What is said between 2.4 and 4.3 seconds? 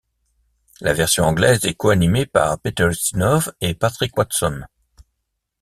Peter Ustinov et Patrick